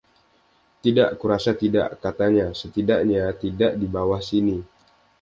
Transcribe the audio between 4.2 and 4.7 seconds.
sini".